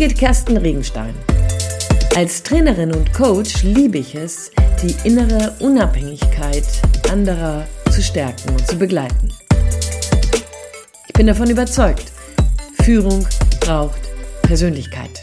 [0.00, 1.14] Birgit Kersten Regenstein.
[2.16, 4.50] Als Trainerin und Coach liebe ich es,
[4.82, 6.64] die innere Unabhängigkeit
[7.10, 9.30] anderer zu stärken und zu begleiten.
[11.06, 12.12] Ich bin davon überzeugt,
[12.82, 13.28] Führung
[13.60, 14.00] braucht
[14.40, 15.22] Persönlichkeit.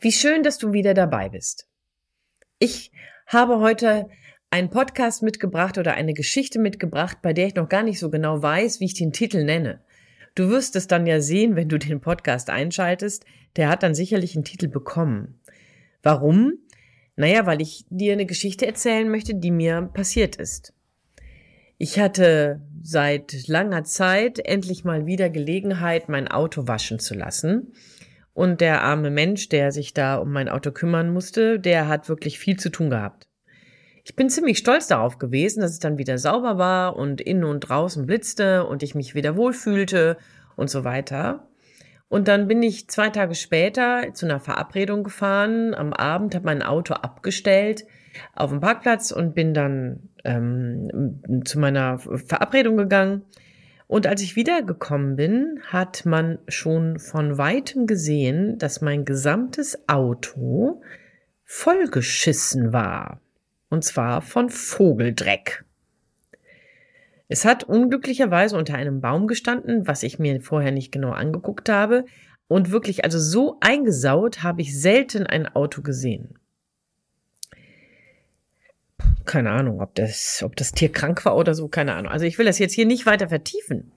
[0.00, 1.66] Wie schön, dass du wieder dabei bist.
[2.58, 2.92] Ich
[3.26, 4.10] habe heute
[4.50, 8.42] einen Podcast mitgebracht oder eine Geschichte mitgebracht, bei der ich noch gar nicht so genau
[8.42, 9.80] weiß, wie ich den Titel nenne.
[10.34, 13.24] Du wirst es dann ja sehen, wenn du den Podcast einschaltest.
[13.56, 15.40] Der hat dann sicherlich einen Titel bekommen.
[16.02, 16.54] Warum?
[17.16, 20.72] Naja, weil ich dir eine Geschichte erzählen möchte, die mir passiert ist.
[21.78, 27.72] Ich hatte seit langer Zeit endlich mal wieder Gelegenheit, mein Auto waschen zu lassen.
[28.32, 32.40] Und der arme Mensch, der sich da um mein Auto kümmern musste, der hat wirklich
[32.40, 33.28] viel zu tun gehabt.
[34.06, 37.60] Ich bin ziemlich stolz darauf gewesen, dass es dann wieder sauber war und innen und
[37.60, 40.18] draußen blitzte und ich mich wieder wohlfühlte
[40.56, 41.48] und so weiter.
[42.08, 45.74] Und dann bin ich zwei Tage später zu einer Verabredung gefahren.
[45.74, 47.86] Am Abend habe mein Auto abgestellt
[48.34, 53.22] auf dem Parkplatz und bin dann ähm, zu meiner Verabredung gegangen.
[53.86, 60.82] Und als ich wiedergekommen bin, hat man schon von weitem gesehen, dass mein gesamtes Auto
[61.44, 63.20] vollgeschissen war.
[63.74, 65.64] Und zwar von Vogeldreck.
[67.26, 72.04] Es hat unglücklicherweise unter einem Baum gestanden, was ich mir vorher nicht genau angeguckt habe.
[72.46, 76.38] Und wirklich, also so eingesaut habe ich selten ein Auto gesehen.
[79.24, 82.12] Keine Ahnung, ob das, ob das Tier krank war oder so, keine Ahnung.
[82.12, 83.90] Also ich will das jetzt hier nicht weiter vertiefen.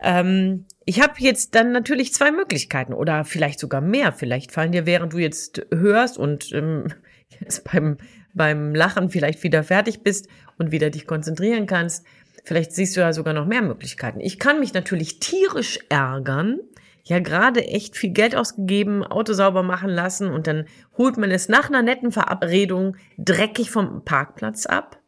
[0.00, 4.14] Ähm, ich habe jetzt dann natürlich zwei Möglichkeiten oder vielleicht sogar mehr.
[4.14, 6.94] Vielleicht fallen dir, während du jetzt hörst und ähm,
[7.40, 7.98] jetzt beim
[8.36, 12.06] beim Lachen vielleicht wieder fertig bist und wieder dich konzentrieren kannst.
[12.44, 14.20] Vielleicht siehst du ja sogar noch mehr Möglichkeiten.
[14.20, 16.60] Ich kann mich natürlich tierisch ärgern.
[17.02, 20.66] Ja, gerade echt viel Geld ausgegeben, Auto sauber machen lassen und dann
[20.98, 25.00] holt man es nach einer netten Verabredung dreckig vom Parkplatz ab.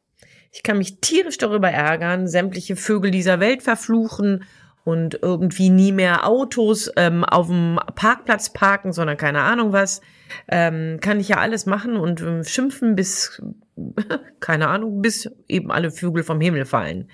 [0.52, 4.44] Ich kann mich tierisch darüber ärgern, sämtliche Vögel dieser Welt verfluchen
[4.88, 10.00] und irgendwie nie mehr Autos ähm, auf dem Parkplatz parken, sondern keine Ahnung was.
[10.48, 13.42] Ähm, kann ich ja alles machen und ähm, schimpfen bis,
[14.40, 17.10] keine Ahnung, bis eben alle Vögel vom Himmel fallen.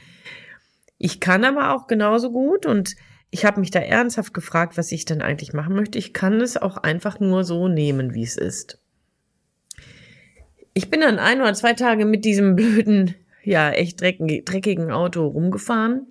[0.98, 2.94] Ich kann aber auch genauso gut und
[3.30, 5.98] ich habe mich da ernsthaft gefragt, was ich denn eigentlich machen möchte.
[5.98, 8.78] Ich kann es auch einfach nur so nehmen, wie es ist.
[10.74, 16.06] Ich bin dann ein oder zwei Tage mit diesem blöden, ja, echt dreckigen Auto rumgefahren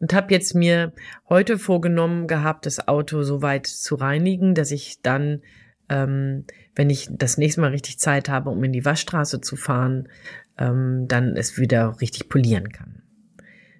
[0.00, 0.92] und habe jetzt mir
[1.28, 5.42] heute vorgenommen gehabt, das Auto so weit zu reinigen, dass ich dann,
[5.88, 6.44] ähm,
[6.74, 10.08] wenn ich das nächste Mal richtig Zeit habe, um in die Waschstraße zu fahren,
[10.58, 13.02] ähm, dann es wieder richtig polieren kann.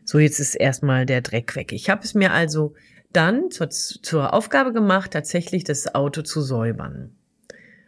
[0.05, 1.73] So, jetzt ist erstmal der Dreck weg.
[1.73, 2.75] Ich habe es mir also
[3.13, 7.15] dann zur, zur Aufgabe gemacht, tatsächlich das Auto zu säubern.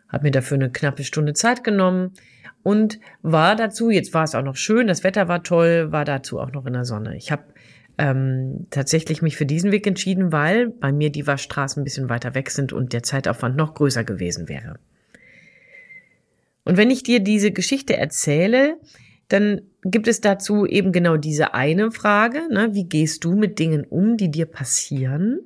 [0.09, 2.13] Habe mir dafür eine knappe Stunde Zeit genommen
[2.63, 6.41] und war dazu, jetzt war es auch noch schön, das Wetter war toll, war dazu
[6.41, 7.17] auch noch in der Sonne.
[7.17, 7.45] Ich habe
[8.01, 12.35] ähm, tatsächlich mich für diesen Weg entschieden, weil bei mir die Waschstraßen ein bisschen weiter
[12.35, 14.77] weg sind und der Zeitaufwand noch größer gewesen wäre.
[16.65, 18.79] Und wenn ich dir diese Geschichte erzähle,
[19.29, 22.71] dann gibt es dazu eben genau diese eine Frage, ne?
[22.73, 25.41] wie gehst du mit Dingen um, die dir passieren?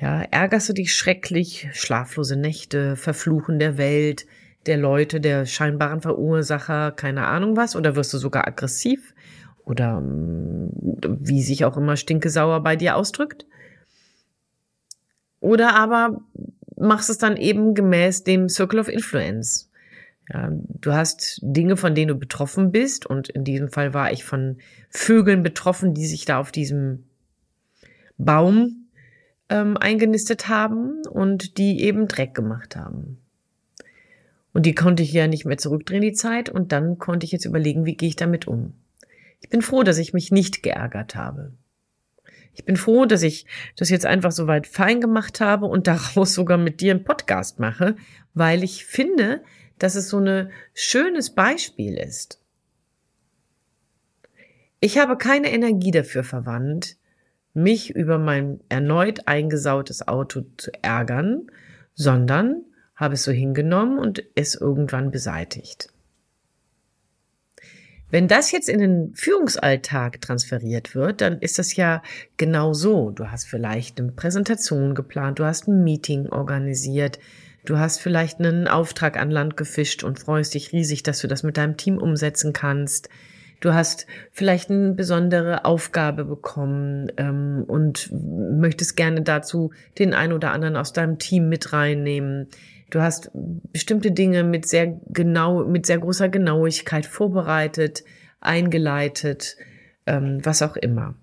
[0.00, 4.26] Ja, ärgerst du dich schrecklich, schlaflose Nächte, Verfluchen der Welt,
[4.66, 9.12] der Leute, der scheinbaren Verursacher, keine Ahnung was, oder wirst du sogar aggressiv?
[9.64, 10.70] Oder mm,
[11.20, 13.46] wie sich auch immer stinkesauer bei dir ausdrückt.
[15.40, 16.20] Oder aber
[16.76, 19.70] machst es dann eben gemäß dem Circle of Influence.
[20.32, 24.24] Ja, du hast Dinge, von denen du betroffen bist und in diesem Fall war ich
[24.24, 24.58] von
[24.88, 27.04] Vögeln betroffen, die sich da auf diesem
[28.18, 28.86] Baum
[29.48, 33.18] ähm, eingenistet haben und die eben Dreck gemacht haben.
[34.52, 37.46] Und die konnte ich ja nicht mehr zurückdrehen, die Zeit, und dann konnte ich jetzt
[37.46, 38.74] überlegen, wie gehe ich damit um.
[39.42, 41.52] Ich bin froh, dass ich mich nicht geärgert habe.
[42.54, 43.46] Ich bin froh, dass ich
[43.76, 47.58] das jetzt einfach so weit fein gemacht habe und daraus sogar mit dir einen Podcast
[47.58, 47.96] mache,
[48.34, 49.42] weil ich finde,
[49.78, 52.40] dass es so ein schönes Beispiel ist.
[54.80, 56.96] Ich habe keine Energie dafür verwandt,
[57.52, 61.48] mich über mein erneut eingesautes Auto zu ärgern,
[61.94, 65.91] sondern habe es so hingenommen und es irgendwann beseitigt.
[68.12, 72.02] Wenn das jetzt in den Führungsalltag transferiert wird, dann ist das ja
[72.36, 73.10] genau so.
[73.10, 77.18] Du hast vielleicht eine Präsentation geplant, du hast ein Meeting organisiert,
[77.64, 81.42] du hast vielleicht einen Auftrag an Land gefischt und freust dich riesig, dass du das
[81.42, 83.08] mit deinem Team umsetzen kannst.
[83.60, 90.50] Du hast vielleicht eine besondere Aufgabe bekommen ähm, und möchtest gerne dazu den einen oder
[90.50, 92.48] anderen aus deinem Team mit reinnehmen.
[92.92, 98.04] Du hast bestimmte Dinge mit sehr genau, mit sehr großer Genauigkeit vorbereitet,
[98.42, 99.56] eingeleitet,
[100.04, 101.14] ähm, was auch immer.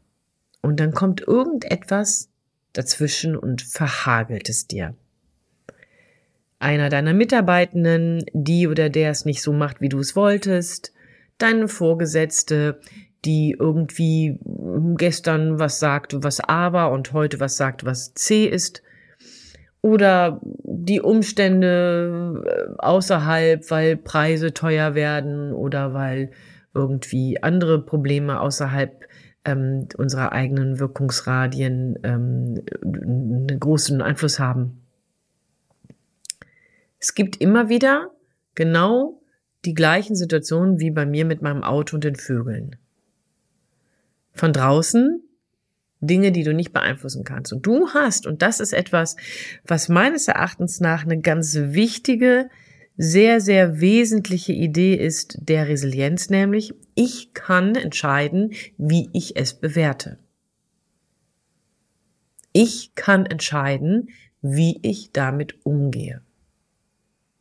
[0.64, 2.32] Und dann kommt irgendetwas
[2.74, 4.96] dazwischen und verhagelt es dir.
[6.58, 10.92] Einer deiner Mitarbeitenden, die oder der es nicht so macht, wie du es wolltest,
[11.38, 12.80] deine Vorgesetzte,
[13.26, 14.40] die irgendwie
[14.98, 18.82] gestern was sagt, was A war und heute was sagt, was C ist,
[19.82, 20.42] oder
[20.90, 26.32] die Umstände äh, außerhalb, weil Preise teuer werden oder weil
[26.74, 29.06] irgendwie andere Probleme außerhalb
[29.46, 34.82] ähm, unserer eigenen Wirkungsradien ähm, einen großen Einfluss haben.
[37.00, 38.12] Es gibt immer wieder
[38.56, 39.22] genau
[39.66, 42.78] die gleichen Situationen wie bei mir mit meinem Auto und den Vögeln.
[44.34, 45.22] Von draußen
[46.02, 47.52] Dinge, die du nicht beeinflussen kannst.
[47.54, 49.16] Und du hast, und das ist etwas,
[49.66, 52.50] was meines Erachtens nach eine ganz wichtige,
[52.98, 60.20] sehr, sehr wesentliche Idee ist der Resilienz, nämlich ich kann entscheiden, wie ich es bewerte.
[62.52, 64.10] Ich kann entscheiden,
[64.42, 66.22] wie ich damit umgehe.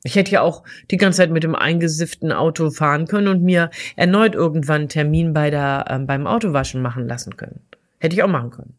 [0.04, 3.70] Ich hätte ja auch die ganze Zeit mit dem eingesifften Auto fahren können und mir
[3.96, 7.60] erneut irgendwann einen Termin bei der, äh, beim Autowaschen machen lassen können.
[7.98, 8.74] Hätte ich auch machen können.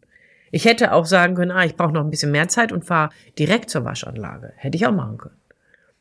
[0.51, 3.11] Ich hätte auch sagen können, ah, ich brauche noch ein bisschen mehr Zeit und fahre
[3.37, 4.53] direkt zur Waschanlage.
[4.55, 5.37] Hätte ich auch machen können.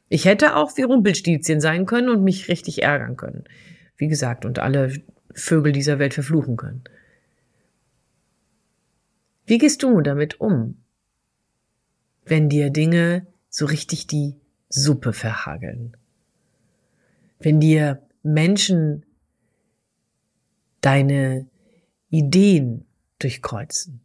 [0.08, 3.44] Ich hätte auch wie Rumpelstilzchen sein können und mich richtig ärgern können.
[3.96, 4.92] Wie gesagt, und alle
[5.34, 6.84] Vögel dieser Welt verfluchen können.
[9.46, 10.78] Wie gehst du damit um,
[12.24, 14.34] wenn dir Dinge so richtig die
[14.68, 15.96] Suppe verhageln?
[17.38, 19.04] Wenn dir Menschen
[20.80, 21.46] deine
[22.10, 22.84] Ideen
[23.18, 24.00] durchkreuzen,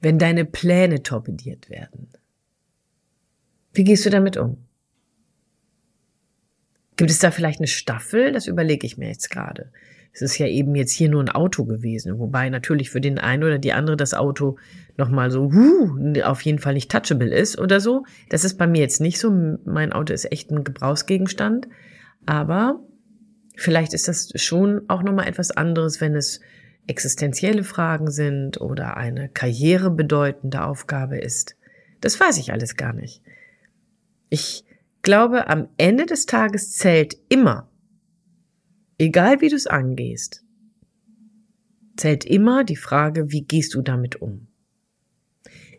[0.00, 2.08] wenn deine Pläne torpediert werden.
[3.72, 4.58] Wie gehst du damit um?
[6.96, 8.32] Gibt es da vielleicht eine Staffel?
[8.32, 9.70] Das überlege ich mir jetzt gerade.
[10.12, 13.44] Es ist ja eben jetzt hier nur ein Auto gewesen, wobei natürlich für den einen
[13.44, 14.56] oder die andere das Auto
[14.96, 18.06] nochmal so, huh, auf jeden Fall nicht touchable ist oder so.
[18.30, 19.30] Das ist bei mir jetzt nicht so.
[19.66, 21.68] Mein Auto ist echt ein Gebrauchsgegenstand.
[22.24, 22.80] Aber
[23.56, 26.40] vielleicht ist das schon auch nochmal etwas anderes, wenn es
[26.86, 31.56] existenzielle Fragen sind oder eine karrierebedeutende Aufgabe ist.
[32.00, 33.22] Das weiß ich alles gar nicht.
[34.28, 34.64] Ich
[35.02, 37.70] glaube, am Ende des Tages zählt immer,
[38.98, 40.44] egal wie du es angehst,
[41.96, 44.48] zählt immer die Frage, wie gehst du damit um?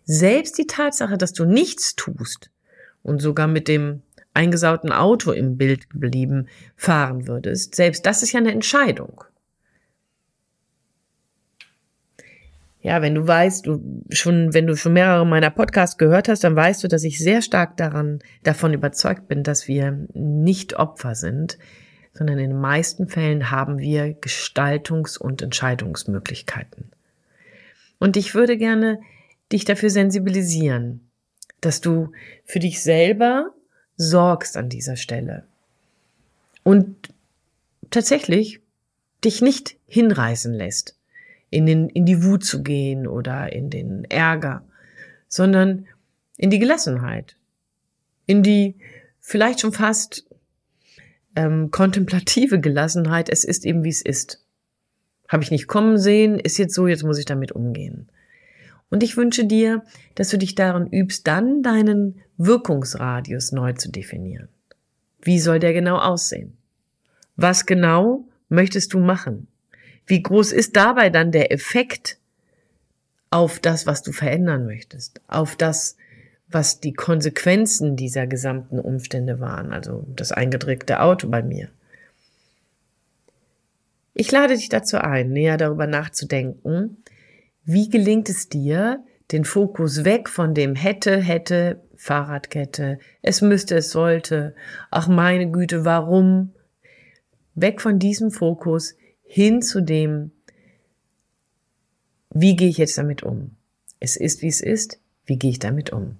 [0.04, 2.52] Selbst die Tatsache, dass du nichts tust
[3.04, 4.02] und sogar mit dem
[4.34, 9.24] eingesauten Auto im Bild geblieben fahren würdest, selbst das ist ja eine Entscheidung.
[12.82, 16.56] Ja, wenn du weißt, du schon, wenn du schon mehrere meiner Podcasts gehört hast, dann
[16.56, 21.58] weißt du, dass ich sehr stark daran, davon überzeugt bin, dass wir nicht Opfer sind,
[22.14, 26.92] sondern in den meisten Fällen haben wir Gestaltungs- und Entscheidungsmöglichkeiten.
[28.00, 29.00] Und ich würde gerne
[29.52, 31.02] dich dafür sensibilisieren,
[31.62, 32.12] dass du
[32.46, 33.52] für dich selber
[33.96, 35.46] sorgst an dieser Stelle
[36.64, 36.96] und
[37.90, 38.62] tatsächlich
[39.24, 40.97] dich nicht hinreißen lässt
[41.50, 44.64] in, den, in die Wut zu gehen oder in den Ärger,
[45.28, 45.88] sondern
[46.38, 47.36] in die Gelassenheit,
[48.26, 48.76] in die
[49.20, 50.26] vielleicht schon fast
[51.36, 53.30] ähm, kontemplative Gelassenheit.
[53.30, 54.44] Es ist eben, wie es ist.
[55.28, 58.10] Habe ich nicht kommen sehen, ist jetzt so, jetzt muss ich damit umgehen.
[58.90, 59.84] Und ich wünsche dir,
[60.16, 64.48] dass du dich darin übst, dann deinen Wirkungsradius neu zu definieren.
[65.22, 66.58] Wie soll der genau aussehen?
[67.36, 69.48] Was genau möchtest du machen?
[70.08, 72.18] Wie groß ist dabei dann der Effekt
[73.30, 75.98] auf das, was du verändern möchtest, auf das,
[76.48, 81.70] was die Konsequenzen dieser gesamten Umstände waren, also das eingedrückte Auto bei mir.
[84.14, 87.04] Ich lade dich dazu ein, näher darüber nachzudenken,
[87.66, 93.92] wie gelingt es dir, den Fokus weg von dem hätte, hätte, Fahrradkette, es müsste, es
[93.92, 94.56] sollte,
[94.90, 96.54] ach meine Güte, warum,
[97.56, 98.96] weg von diesem Fokus
[99.28, 100.32] hin zu dem,
[102.34, 103.52] wie gehe ich jetzt damit um?
[104.00, 105.00] Es ist, wie es ist.
[105.26, 106.18] Wie gehe ich damit um?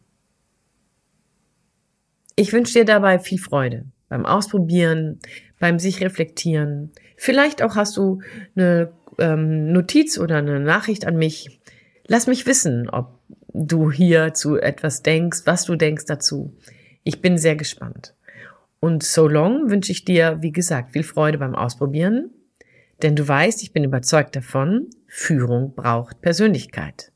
[2.36, 5.20] Ich wünsche dir dabei viel Freude beim Ausprobieren,
[5.60, 6.92] beim sich reflektieren.
[7.16, 8.22] Vielleicht auch hast du
[8.56, 11.60] eine ähm, Notiz oder eine Nachricht an mich.
[12.08, 13.20] Lass mich wissen, ob
[13.54, 16.54] du hier zu etwas denkst, was du denkst dazu.
[17.04, 18.14] Ich bin sehr gespannt.
[18.80, 22.32] Und so long wünsche ich dir, wie gesagt, viel Freude beim Ausprobieren
[23.02, 27.12] Denn du weißt, ich bin überzeugt davon, Führung braucht Persönlichkeit.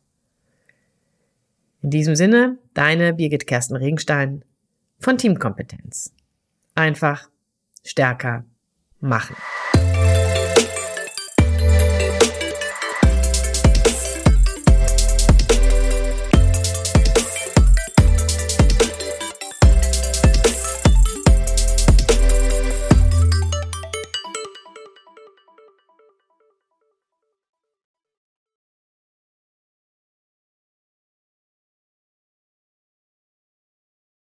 [1.82, 4.46] In diesem Sinne, deine Birgit Kersten Regenstein
[5.00, 6.14] von Teamkompetenz.
[6.76, 7.30] Einfach
[7.84, 8.46] stärker
[9.00, 9.36] machen.